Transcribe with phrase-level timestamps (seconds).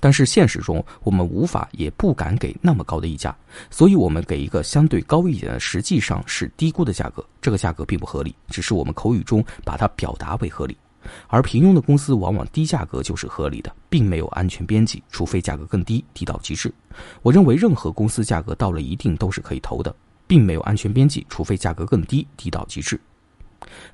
[0.00, 3.36] 但是现实中我们无法也不敢给那么高的溢价，
[3.70, 7.24] 所以我们给一个相对高一点的，实际上是低估的价格。
[7.40, 10.76] 这个价格并不合理，只是我们口语中把它表达为合理。
[11.28, 16.72] 而平庸的公司往往低价格就是合理的，并没有安全边际，除非价格更低，低到极致。
[17.22, 19.94] 我认为任何公司价格到了一定都是可以投的，
[20.26, 23.00] 并没有安全边际，除非价格更低，低到极致。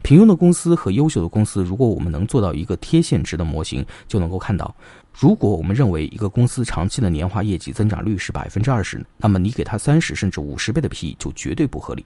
[0.03, 4.75] 平庸的公司和优秀的公司，如果我们能做到一个贴现值的模型，就能够看到，
[5.13, 12.05] 如果我们认为一个公司长期的年化业绩增长率是百分之二十，那么你给它三十甚至五十倍的 PE 就绝对不合理，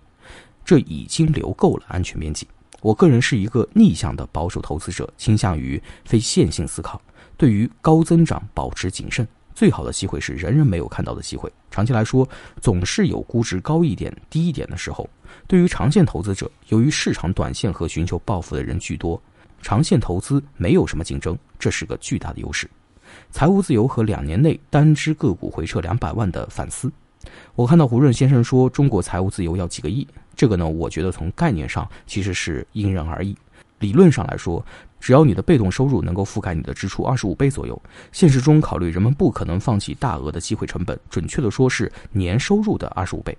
[0.65, 2.46] 这已经留够了安全边际。
[2.80, 7.01] 我个人是一个逆向的保守投资者，倾向于非线性思考，
[7.37, 9.27] 对于高增长保持谨慎。
[9.54, 11.50] 最好的机会是人人没有看到的机会。
[11.70, 12.28] 长期来说，
[12.60, 15.09] 总是有估值高一点、低一点的时候。
[15.46, 19.20] 对于长线投资者，由于市场短线和寻求暴富的人居多，
[19.62, 22.68] 长线投资没有什么竞争，这是个巨大的优势。
[23.30, 26.90] 财务自由和两年内单只个股回撤两百万的反思。
[27.54, 33.37] 我看到胡润先生说中国财务自由要几个亿，这个呢，我觉得从概念上其实是因人而异。
[33.80, 34.64] 理论上来说，
[35.00, 43.37] 只要你的被动收入能够覆盖你的支出二十五倍左右，现实中考虑人们不可能放弃大额的机会成本，准确的说是年收入的二十五倍。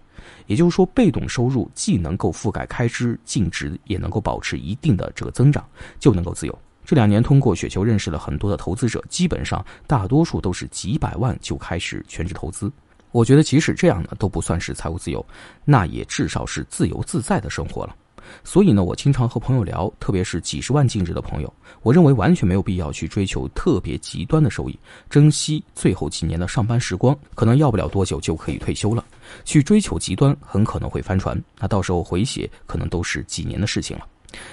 [0.47, 5.63] 也就是说，被动收入既能够覆盖开支净值，也能够保持一定的这个增长，
[5.99, 6.59] 就能够自由。
[6.83, 12.71] 这两年通过雪球认识了很多的投资者，基本上大多数都是几百万就开始全职投资。
[13.11, 15.23] 我觉得即使这样呢，都不算是财务自由，
[15.63, 17.95] 那也至少是自由自在的生活了。
[18.43, 29.03] 所以呢，我经常和朋友聊，特别是几十万净值的朋友，我认为完全没有必要去追求特别极端的收益，珍惜最后几年的上班时光，可能要不了多久就可以退休了。
[29.45, 34.07] 去追求极端，很可能会翻船，那到时候回血可能都是几年的事情了。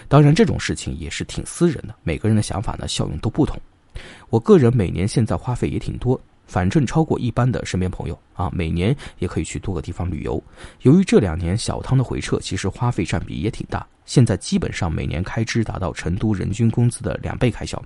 [0.08, 3.56] 当然，这种事情也是挺私人的，每个人的想法呢，效用都不同。
[4.28, 6.20] 我个人每年现在花费也挺多。
[6.48, 10.42] 反正超过一般的身边朋友啊，每年也可以去多个地方旅游。
[10.80, 13.86] 由于这两年小汤的回撤，其实花费占比也挺大。
[14.06, 17.80] 现在基本上每年开支达到成都人均工资的两倍开销。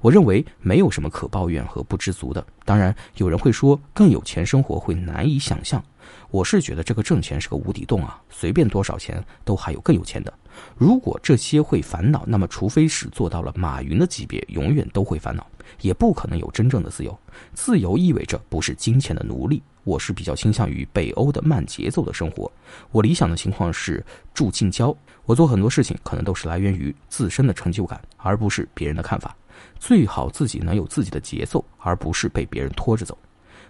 [0.00, 2.44] 我认为没有什么可抱怨和不知足的。
[2.64, 5.82] 当然，有人会说更有钱生活会难以想象。
[6.30, 10.34] 我是觉得这个挣钱是个无底洞啊，随便多少钱都还有更有钱的。
[10.76, 15.46] 如果这些会烦恼，那么除非是做到了马云的级别，永远都会烦恼。
[15.80, 17.18] 也不可能有真正的自由。
[17.54, 19.62] 自由意味着不是金钱的奴隶。
[19.84, 22.50] 我是比较倾向于北欧的慢节奏的生活。
[22.90, 24.94] 我理想的情况是住近郊。
[25.24, 29.34] 我做很多事情可能都是来源于自身的成就感，而不是别人的看法。
[29.80, 33.16] 最好自己能有自己的节奏，而不是被别人拖着走。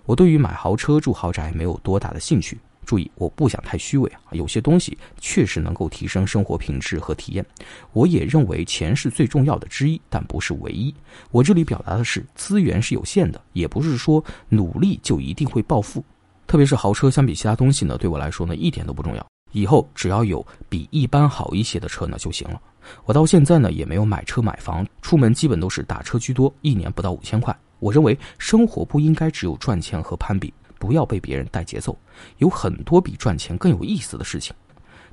[0.04, 2.58] 我对于买豪车住豪宅没有多大的兴趣。
[2.84, 4.20] 注意，我不想太虚伪啊。
[4.32, 7.44] 有些东西确实能够提升生活品质和体验。
[7.92, 10.94] 我也认为钱是最重要的之一，但不是唯一。
[11.30, 16.04] 我这里表达的是，资源是有限的，也不是说努力就一定会暴富。
[16.46, 19.26] 特别是豪车，相比其他东西呢，对我来说呢，一点都不重要。
[19.52, 22.60] 以后只要有比一般好一些的车呢就行了。
[23.04, 27.56] 我到现在呢也没有买车买房，出门基本都是打车居多，一年不到五千块。
[27.78, 30.52] 我认为生活不应该只有赚钱和攀比。
[30.82, 31.96] 不要被别人带节奏，
[32.38, 34.52] 有很多比赚钱更有意思的事情。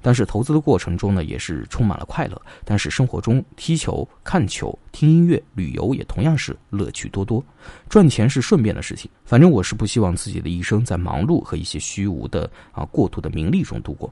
[0.01, 2.41] 但是投资的过程中呢，也是充满了快乐。
[2.65, 7.43] 但是生活中踢球、看球、听音乐、旅游也同样是乐趣多多。
[7.87, 9.11] 赚钱是顺便的事情。
[9.25, 14.11] 反正我是不希望自己的一生在忙碌和一些虚无的啊过度的名利中度过。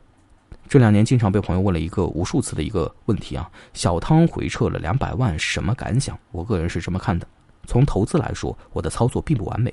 [0.69, 6.15] 这两年经常被朋友问了一个无数次的一个问题啊：小汤回撤了两百万，什么感想？
[6.31, 7.25] 我个人是这么看的。
[7.67, 9.71] 从投资来说，我的操作并不完美。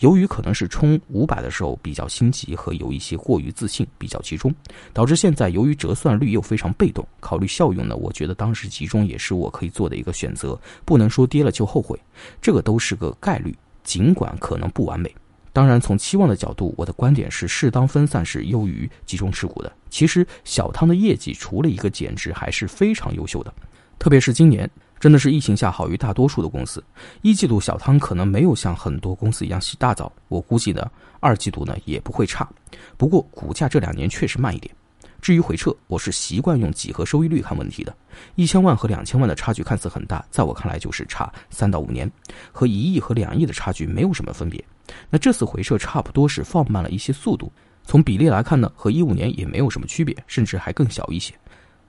[0.00, 4.52] 由于可能是冲五百的时候比较心急和有一些过于自信，比较集中，
[4.92, 10.58] 导致现在由于折算率又非常被动，考虑效用呢，我觉得当时集中也是我可以做的一个选择。
[10.84, 11.98] 不能说跌了就后悔，
[12.42, 15.14] 这个都是个概率，尽管可能不完美。
[15.52, 19.72] 当然，从期望的角度，我的观点是适当分散是优于集中持股的。
[19.88, 23.52] 其实小汤的业绩除了一个减值，还是非常优秀的，
[23.98, 24.68] 特别是今年。
[24.98, 26.82] 真的是疫情下好于大多数的公司。
[27.22, 30.90] 一季度小汤可能没有像很多公司一样洗大澡，我估计呢，
[31.20, 32.48] 二季度呢也不会差。
[32.96, 34.74] 不过股价这两年确实慢一点。
[35.20, 37.92] 至于回撤，我是习惯用几何收益率看问题的。
[38.36, 42.10] 一千万和两千万的差距看似很大，在我看来就是差三到五年，
[42.52, 44.62] 和一亿和两亿的差距没有什么分别。
[45.10, 47.50] 那这次回撤差不多是放慢了一些速度，
[47.82, 51.34] 从比例来看呢，和一五年也没有什么区别，甚至还更小一些。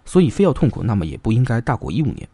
[0.04, 2.28] 所以非要痛苦，那么也不应该大过一五年。